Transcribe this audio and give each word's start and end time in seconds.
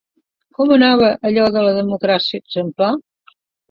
Com 0.59 0.73
anava 0.77 1.11
allò 1.31 1.45
de 1.59 1.65
la 1.69 1.79
democràcia 1.79 2.45
exemplar? 2.45 2.95